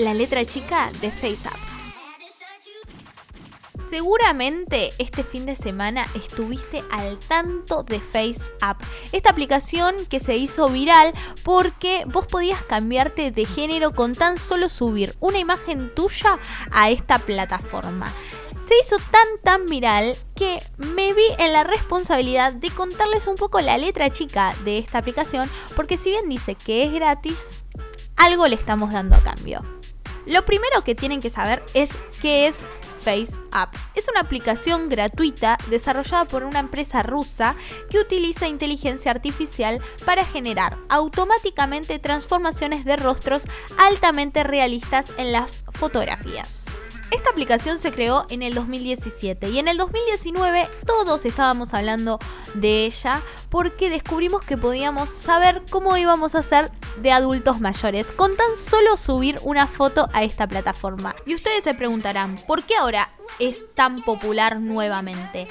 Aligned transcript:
la 0.00 0.14
letra 0.14 0.44
chica 0.44 0.90
de 1.00 1.10
FaceApp. 1.10 1.56
Seguramente 3.88 4.90
este 4.98 5.24
fin 5.24 5.46
de 5.46 5.56
semana 5.56 6.06
estuviste 6.14 6.84
al 6.90 7.18
tanto 7.18 7.82
de 7.82 7.98
FaceApp, 8.00 8.80
esta 9.10 9.30
aplicación 9.30 9.96
que 10.08 10.20
se 10.20 10.36
hizo 10.36 10.70
viral 10.70 11.12
porque 11.42 12.04
vos 12.06 12.26
podías 12.26 12.62
cambiarte 12.62 13.32
de 13.32 13.44
género 13.46 13.92
con 13.92 14.14
tan 14.14 14.38
solo 14.38 14.68
subir 14.68 15.14
una 15.18 15.38
imagen 15.38 15.92
tuya 15.94 16.38
a 16.70 16.90
esta 16.90 17.18
plataforma 17.18 18.12
se 18.60 18.74
hizo 18.78 18.96
tan 19.10 19.26
tan 19.42 19.66
viral 19.66 20.14
que 20.34 20.62
me 20.76 21.14
vi 21.14 21.24
en 21.38 21.52
la 21.52 21.64
responsabilidad 21.64 22.52
de 22.52 22.70
contarles 22.70 23.26
un 23.26 23.36
poco 23.36 23.60
la 23.62 23.78
letra 23.78 24.10
chica 24.10 24.54
de 24.64 24.76
esta 24.76 24.98
aplicación, 24.98 25.48
porque 25.74 25.96
si 25.96 26.10
bien 26.10 26.28
dice 26.28 26.54
que 26.54 26.84
es 26.84 26.92
gratis, 26.92 27.64
algo 28.16 28.46
le 28.46 28.56
estamos 28.56 28.92
dando 28.92 29.16
a 29.16 29.22
cambio. 29.22 29.79
Lo 30.26 30.44
primero 30.44 30.82
que 30.82 30.94
tienen 30.94 31.20
que 31.20 31.30
saber 31.30 31.62
es 31.74 31.90
qué 32.20 32.46
es 32.46 32.62
FaceApp. 33.00 33.74
Es 33.94 34.08
una 34.08 34.20
aplicación 34.20 34.88
gratuita 34.88 35.58
desarrollada 35.68 36.26
por 36.26 36.44
una 36.44 36.60
empresa 36.60 37.02
rusa 37.02 37.54
que 37.90 37.98
utiliza 37.98 38.46
inteligencia 38.46 39.10
artificial 39.10 39.80
para 40.04 40.24
generar 40.24 40.76
automáticamente 40.88 41.98
transformaciones 41.98 42.84
de 42.84 42.96
rostros 42.96 43.44
altamente 43.78 44.44
realistas 44.44 45.12
en 45.16 45.32
las 45.32 45.64
fotografías. 45.72 46.59
Esta 47.10 47.30
aplicación 47.30 47.78
se 47.78 47.90
creó 47.90 48.24
en 48.30 48.42
el 48.42 48.54
2017 48.54 49.50
y 49.50 49.58
en 49.58 49.66
el 49.66 49.76
2019 49.76 50.68
todos 50.86 51.24
estábamos 51.24 51.74
hablando 51.74 52.20
de 52.54 52.86
ella 52.86 53.20
porque 53.48 53.90
descubrimos 53.90 54.42
que 54.42 54.56
podíamos 54.56 55.10
saber 55.10 55.62
cómo 55.70 55.96
íbamos 55.96 56.36
a 56.36 56.42
ser 56.42 56.70
de 57.02 57.10
adultos 57.10 57.60
mayores 57.60 58.12
con 58.12 58.36
tan 58.36 58.54
solo 58.54 58.96
subir 58.96 59.40
una 59.42 59.66
foto 59.66 60.08
a 60.12 60.22
esta 60.22 60.46
plataforma. 60.46 61.16
Y 61.26 61.34
ustedes 61.34 61.64
se 61.64 61.74
preguntarán, 61.74 62.36
¿por 62.46 62.62
qué 62.62 62.76
ahora 62.76 63.10
es 63.40 63.64
tan 63.74 64.02
popular 64.02 64.60
nuevamente? 64.60 65.48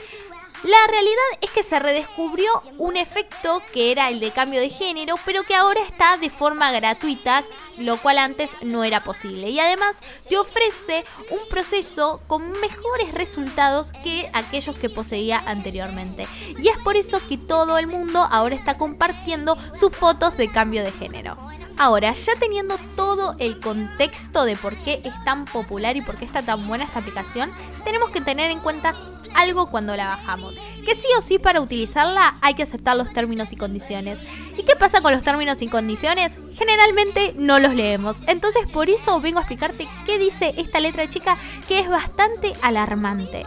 La 0.63 0.87
realidad 0.91 1.39
es 1.39 1.51
que 1.51 1.63
se 1.63 1.79
redescubrió 1.79 2.61
un 2.77 2.97
efecto 2.97 3.61
que 3.71 3.93
era 3.93 4.09
el 4.09 4.19
de 4.19 4.31
cambio 4.31 4.59
de 4.59 4.69
género, 4.69 5.15
pero 5.25 5.43
que 5.43 5.55
ahora 5.55 5.79
está 5.81 6.17
de 6.17 6.29
forma 6.29 6.69
gratuita, 6.71 7.45
lo 7.77 7.95
cual 7.95 8.17
antes 8.17 8.57
no 8.61 8.83
era 8.83 9.01
posible. 9.05 9.49
Y 9.49 9.59
además 9.61 10.01
te 10.27 10.37
ofrece 10.37 11.05
un 11.31 11.39
proceso 11.49 12.21
con 12.27 12.51
mejores 12.59 13.13
resultados 13.13 13.93
que 14.03 14.29
aquellos 14.33 14.77
que 14.77 14.89
poseía 14.89 15.41
anteriormente. 15.45 16.27
Y 16.57 16.67
es 16.67 16.77
por 16.79 16.97
eso 16.97 17.21
que 17.29 17.37
todo 17.37 17.77
el 17.77 17.87
mundo 17.87 18.27
ahora 18.29 18.55
está 18.55 18.77
compartiendo 18.77 19.57
sus 19.73 19.95
fotos 19.95 20.35
de 20.35 20.51
cambio 20.51 20.83
de 20.83 20.91
género. 20.91 21.37
Ahora, 21.77 22.11
ya 22.11 22.33
teniendo 22.37 22.77
todo 22.97 23.37
el 23.39 23.61
contexto 23.61 24.43
de 24.43 24.57
por 24.57 24.75
qué 24.83 25.01
es 25.05 25.13
tan 25.23 25.45
popular 25.45 25.95
y 25.95 26.01
por 26.01 26.17
qué 26.17 26.25
está 26.25 26.41
tan 26.41 26.67
buena 26.67 26.83
esta 26.83 26.99
aplicación, 26.99 27.53
tenemos 27.85 28.11
que 28.11 28.19
tener 28.19 28.51
en 28.51 28.59
cuenta 28.59 28.93
algo 29.35 29.67
cuando 29.67 29.95
la 29.95 30.07
bajamos. 30.07 30.59
Que 30.85 30.95
sí 30.95 31.07
o 31.17 31.21
sí 31.21 31.39
para 31.39 31.61
utilizarla 31.61 32.37
hay 32.41 32.53
que 32.53 32.63
aceptar 32.63 32.95
los 32.95 33.11
términos 33.11 33.51
y 33.53 33.57
condiciones. 33.57 34.21
¿Y 34.57 34.63
qué 34.63 34.75
pasa 34.75 35.01
con 35.01 35.13
los 35.13 35.23
términos 35.23 35.61
y 35.61 35.67
condiciones? 35.67 36.37
Generalmente 36.55 37.33
no 37.37 37.59
los 37.59 37.73
leemos. 37.75 38.21
Entonces 38.27 38.69
por 38.71 38.89
eso 38.89 39.21
vengo 39.21 39.39
a 39.39 39.41
explicarte 39.41 39.87
qué 40.05 40.17
dice 40.17 40.53
esta 40.57 40.79
letra 40.79 41.07
chica 41.09 41.37
que 41.67 41.79
es 41.79 41.89
bastante 41.89 42.53
alarmante. 42.61 43.45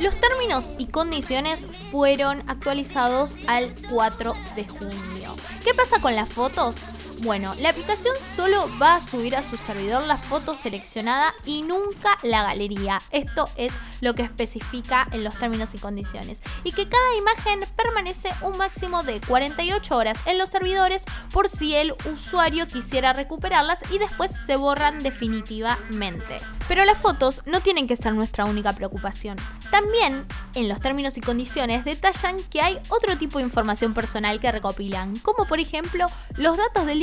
Los 0.00 0.18
términos 0.18 0.74
y 0.78 0.86
condiciones 0.86 1.66
fueron 1.90 2.42
actualizados 2.48 3.36
al 3.46 3.74
4 3.90 4.34
de 4.56 4.66
junio. 4.66 5.36
¿Qué 5.62 5.74
pasa 5.74 6.00
con 6.00 6.16
las 6.16 6.28
fotos? 6.28 6.86
Bueno, 7.22 7.54
la 7.60 7.68
aplicación 7.68 8.14
solo 8.18 8.66
va 8.80 8.94
a 8.94 9.00
subir 9.00 9.36
a 9.36 9.42
su 9.42 9.58
servidor 9.58 10.06
la 10.06 10.16
foto 10.16 10.54
seleccionada 10.54 11.34
y 11.44 11.60
nunca 11.60 12.16
la 12.22 12.44
galería. 12.44 12.98
Esto 13.10 13.46
es 13.56 13.74
lo 14.00 14.14
que 14.14 14.22
especifica 14.22 15.06
en 15.12 15.22
los 15.22 15.34
términos 15.34 15.74
y 15.74 15.78
condiciones. 15.78 16.40
Y 16.64 16.72
que 16.72 16.88
cada 16.88 17.14
imagen 17.18 17.60
permanece 17.76 18.30
un 18.40 18.56
máximo 18.56 19.02
de 19.02 19.20
48 19.20 19.94
horas 19.94 20.18
en 20.24 20.38
los 20.38 20.48
servidores 20.48 21.04
por 21.30 21.50
si 21.50 21.76
el 21.76 21.94
usuario 22.10 22.66
quisiera 22.66 23.12
recuperarlas 23.12 23.82
y 23.90 23.98
después 23.98 24.30
se 24.30 24.56
borran 24.56 25.00
definitivamente. 25.00 26.38
Pero 26.68 26.84
las 26.84 26.96
fotos 26.96 27.42
no 27.46 27.60
tienen 27.60 27.86
que 27.86 27.96
ser 27.96 28.14
nuestra 28.14 28.46
única 28.46 28.72
preocupación. 28.72 29.36
También 29.70 30.24
en 30.54 30.68
los 30.68 30.80
términos 30.80 31.18
y 31.18 31.20
condiciones 31.20 31.84
detallan 31.84 32.36
que 32.48 32.62
hay 32.62 32.78
otro 32.88 33.18
tipo 33.18 33.38
de 33.38 33.44
información 33.44 33.92
personal 33.92 34.40
que 34.40 34.50
recopilan, 34.50 35.18
como 35.18 35.46
por 35.46 35.60
ejemplo 35.60 36.06
los 36.36 36.56
datos 36.56 36.86
del 36.86 37.00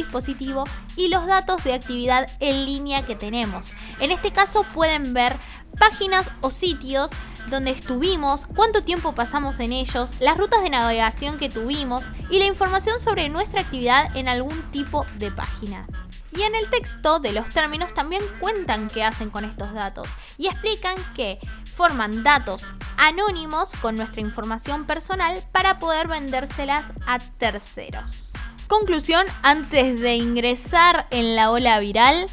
y 0.96 1.08
los 1.10 1.26
datos 1.26 1.64
de 1.64 1.74
actividad 1.74 2.30
en 2.40 2.66
línea 2.66 3.06
que 3.06 3.16
tenemos. 3.16 3.72
En 4.00 4.12
este 4.12 4.32
caso 4.32 4.64
pueden 4.74 5.14
ver 5.14 5.38
páginas 5.78 6.30
o 6.42 6.50
sitios 6.50 7.12
donde 7.50 7.72
estuvimos, 7.72 8.46
cuánto 8.56 8.84
tiempo 8.84 9.16
pasamos 9.16 9.60
en 9.60 9.72
ellos, 9.72 10.20
las 10.20 10.38
rutas 10.38 10.62
de 10.62 10.70
navegación 10.70 11.38
que 11.38 11.50
tuvimos 11.50 12.06
y 12.30 12.40
la 12.40 12.46
información 12.46 13.00
sobre 13.00 13.30
nuestra 13.30 13.62
actividad 13.62 14.16
en 14.18 14.28
algún 14.28 14.70
tipo 14.72 15.06
de 15.18 15.32
página. 15.32 15.88
Y 16.32 16.42
en 16.42 16.56
el 16.56 16.70
texto 16.70 17.20
de 17.20 17.32
los 17.32 17.50
términos 17.50 17.94
también 17.94 18.22
cuentan 18.40 18.90
qué 18.90 19.04
hacen 19.04 19.30
con 19.30 19.46
estos 19.46 19.74
datos 19.74 20.08
y 20.38 20.48
explican 20.48 20.96
que 21.16 21.40
forman 21.74 22.24
datos 22.24 22.72
anónimos 22.98 23.72
con 23.82 23.96
nuestra 23.96 24.22
información 24.22 24.86
personal 24.86 25.42
para 25.52 25.80
poder 25.80 26.08
vendérselas 26.08 26.92
a 27.06 27.20
terceros. 27.20 28.34
Conclusión, 28.68 29.26
antes 29.44 30.02
de 30.02 30.16
ingresar 30.16 31.08
en 31.10 31.36
la 31.36 31.52
ola 31.52 31.80
viral, 31.80 32.26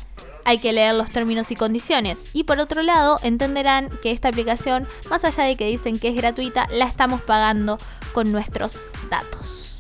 hay 0.45 0.59
que 0.59 0.73
leer 0.73 0.95
los 0.95 1.11
términos 1.11 1.51
y 1.51 1.57
condiciones. 1.57 2.31
Y 2.33 2.45
por 2.45 2.59
otro 2.59 2.83
lado, 2.83 3.19
entenderán 3.23 3.89
que 4.03 4.11
esta 4.11 4.29
aplicación, 4.29 4.89
más 5.09 5.25
allá 5.25 5.45
de 5.45 5.57
que 5.57 5.67
dicen 5.67 5.99
que 5.99 6.09
es 6.09 6.17
gratuita, 6.17 6.67
la 6.71 6.87
estamos 6.87 7.23
pagando 7.23 7.79
con 8.13 8.31
nuestros 8.33 8.87
datos. 9.11 9.74